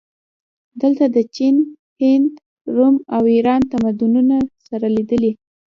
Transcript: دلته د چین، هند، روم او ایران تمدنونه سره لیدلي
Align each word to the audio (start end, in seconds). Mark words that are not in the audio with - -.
دلته 0.81 1.05
د 1.15 1.17
چین، 1.35 1.55
هند، 2.01 2.31
روم 2.75 2.95
او 3.15 3.21
ایران 3.35 3.61
تمدنونه 3.71 4.37
سره 4.67 4.87
لیدلي 4.95 5.31